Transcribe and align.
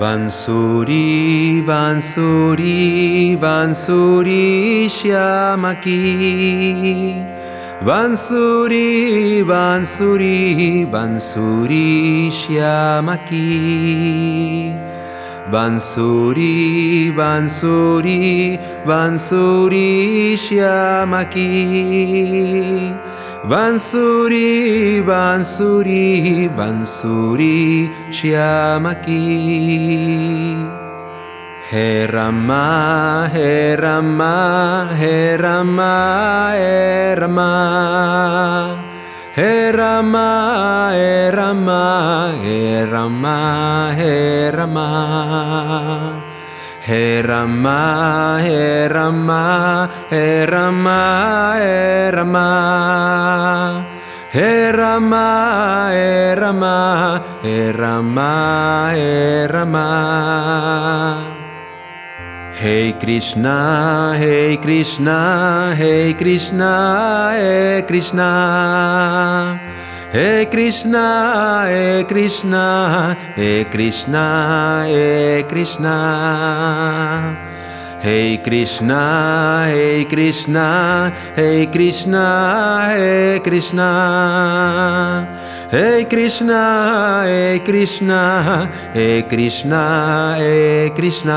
Ban 0.00 0.28
zuri, 0.28 1.62
ban 1.64 2.00
zuri, 2.00 3.36
ban 3.40 3.72
zuri 3.74 4.88
xamaki 4.90 5.94
Ban 7.86 8.16
zuri, 8.16 9.44
ban 9.46 9.84
zuri, 9.84 10.84
ban 10.90 11.20
xamaki 12.30 13.42
Ban 15.52 15.78
zuri, 15.78 17.12
ban 18.86 19.16
xamaki 20.36 21.50
Bansuri, 23.44 25.04
Bansuri, 25.04 26.48
Bansuri 26.48 27.90
Shyamaki. 28.08 29.20
He 31.70 32.06
Rama, 32.06 33.28
He 33.30 33.74
Rama, 33.74 34.88
He 34.96 35.36
Rama, 35.36 36.54
He 36.56 37.20
Rama. 37.20 38.80
He 39.36 39.70
Rama, 39.72 40.92
He 40.94 41.28
Rama, 41.36 42.38
He 42.40 42.82
Rama, 42.84 43.94
He 43.94 44.50
Rama. 44.56 46.33
Έραμα, 46.86 48.40
έραμα, 48.44 49.88
έραμα, 50.08 51.54
έραμα. 52.06 52.48
Έραμα, 54.32 55.90
έραμα, 55.92 57.20
έραμα, 57.42 58.32
έραμα. 58.96 59.88
Hey 62.64 62.94
Krishna, 62.98 64.14
Hey 64.16 64.56
Krishna, 66.16 66.70
Hey 70.14 70.46
Krishna. 70.46 71.66
Hey 71.66 72.04
Krishna, 72.04 73.16
Hey 73.34 73.64
Krishna, 73.64 74.84
Hey 74.86 75.42
Krishna, 75.42 75.90
Hey 78.00 78.36
Krishna. 78.38 79.74
Hey 79.74 80.04
Krishna, 80.06 81.10
Hey 81.34 81.66
Krishna, 81.66 82.94
Hey 82.94 83.40
Krishna, 83.42 83.88
Hey 85.72 86.04
Krishna. 86.04 86.60
Hey 87.24 87.58
Krishna, 87.64 88.68
Hey 88.92 89.22
Krishna, 89.28 90.36
Hey 90.38 90.90
Krishna, 90.94 91.34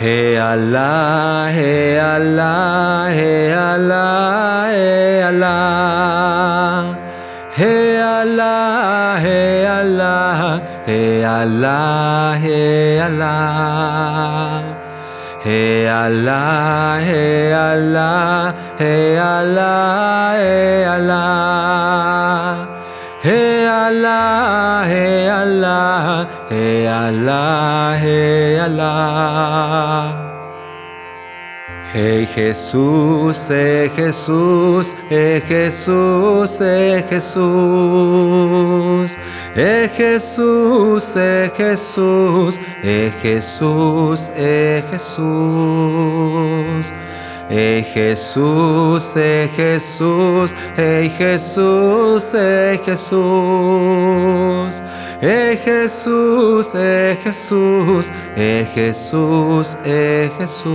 ہے 0.00 0.36
اللہ 0.40 1.48
ہے 1.54 1.98
اللہ 2.00 3.08
ہے 3.14 3.54
اللہ 3.62 4.70
ہے 4.76 5.22
اللہ 5.22 6.92
ہے 7.56 7.74
اللہ 8.08 9.16
ہے 9.20 9.66
اللہ 9.66 10.58
ہے 10.86 11.02
اللہ 11.40 12.38
ہے 12.44 12.98
اللہ 13.00 14.78
ہے 15.44 15.86
اللہ 15.92 16.98
ہے 17.04 17.52
اللہ 17.54 18.50
ہے 18.80 19.18
اللہ 19.20 20.36
ہے 20.36 20.84
اللہ 20.88 22.66
ہے 23.24 23.59
Allah. 23.90 24.86
Hey 24.86 25.28
Allah, 25.28 26.28
Hey 26.48 26.86
Allah, 26.86 26.86
Hey 26.86 26.86
Allah, 26.86 27.98
Hey 28.00 28.58
Allah. 28.58 30.30
Hey 31.92 32.24
Jesús, 32.24 33.48
hey 33.48 33.90
Jesús, 33.96 34.94
hey 35.08 35.40
Jesús, 35.40 36.60
hey 36.60 37.02
Jesús. 37.10 39.16
Hey 39.56 39.88
Jesús, 39.88 41.16
hey 41.16 41.50
Jesús, 41.56 42.60
hey 42.84 43.10
Jesús, 43.20 44.30
hey 44.36 44.84
Jesús. 44.92 46.92
Hey 47.52 47.82
Jesús, 47.82 49.12
hey 49.16 49.50
Jesús, 49.56 50.54
hey 50.76 51.10
Jesús, 51.10 52.32
hey 52.32 52.78
Jesús. 52.86 54.80
Hey 55.20 55.56
Jesús, 55.56 56.72
hey 56.72 57.18
Jesús, 57.24 58.12
hey 58.36 58.64
Jesús, 58.72 59.76
hey 59.84 60.30
Jesús. 60.38 60.70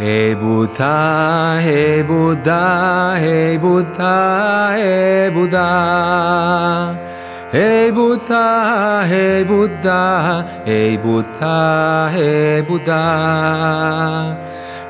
Hey 0.00 0.34
Buddha, 0.34 1.60
hey 1.62 2.02
Buddha, 2.02 3.16
hey 3.20 3.56
Buddha, 3.58 4.74
hey 4.76 5.30
Buddha. 5.30 7.03
Hey 7.52 7.90
Buddha, 7.92 9.04
hey 9.06 9.44
Buddha, 9.44 10.62
hey 10.64 10.96
Buddha, 10.96 12.10
hey 12.12 12.62
Buddha. 12.62 14.36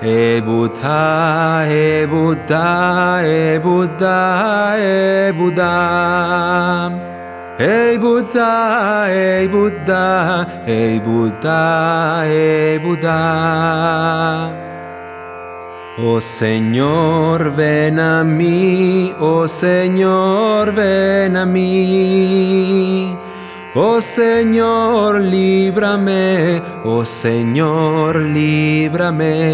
Hey 0.00 0.40
Buddha, 0.40 1.64
hey 1.66 2.06
Buddha, 2.06 3.20
hey 3.22 3.58
Buddha, 3.58 4.74
hey 4.76 5.32
Buddha. 5.32 6.90
Hey 7.58 7.96
Buddha, 7.98 9.06
hey 9.08 9.46
Buddha, 9.46 10.62
hey 10.66 10.98
Buddha, 11.00 12.24
hey 12.24 12.78
Buddha. 12.78 14.63
Oh 15.96 16.20
Señor, 16.20 17.54
ven 17.54 18.00
a 18.00 18.24
mí, 18.24 19.14
oh 19.20 19.46
Señor, 19.46 20.74
ven 20.74 21.36
a 21.36 21.46
mí. 21.46 23.16
Oh 23.76 24.00
Señor, 24.00 25.20
líbrame, 25.20 26.60
oh 26.82 27.04
Señor, 27.04 28.16
líbrame. 28.16 29.44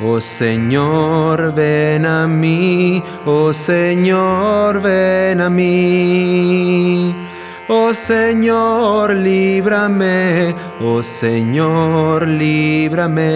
Oh 0.00 0.20
Señor, 0.20 1.54
ven 1.54 2.04
a 2.04 2.26
mí, 2.26 3.00
oh 3.24 3.52
Señor, 3.52 4.82
ven 4.82 5.42
a 5.42 5.48
mí. 5.48 7.25
Oh 7.68 7.92
Señor, 7.92 9.12
líbrame, 9.16 10.54
oh 10.80 11.02
Señor, 11.02 12.28
líbrame. 12.28 13.26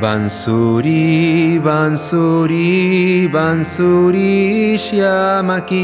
Bansuri, 0.00 1.58
Bansuri, 1.58 3.26
Bansuri, 3.26 4.78
Shyamaki. 4.78 5.82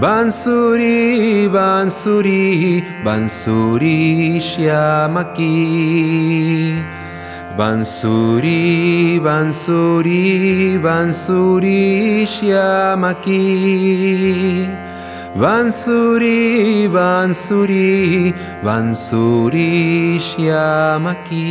Bansuri, 0.00 1.48
Bansuri, 1.52 2.82
Bansuri, 3.04 4.40
Shyamaki. 4.40 5.52
Bansuri, 7.56 9.20
Bansuri, 9.20 10.78
Bansuri, 10.80 12.26
Shyamaki. 12.26 13.38
Bansuri, 15.36 16.88
Bansuri, 16.88 18.32
Bansuri, 18.64 20.18
Shyamaki. 20.18 21.44